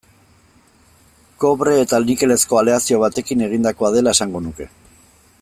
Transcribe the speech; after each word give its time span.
Kobre 1.43 1.75
eta 1.81 1.99
nikelezko 2.07 2.61
aleazio 2.63 3.03
batekin 3.05 3.45
egindakoa 3.49 3.93
dela 3.99 4.17
esango 4.19 4.43
nuke. 4.49 4.71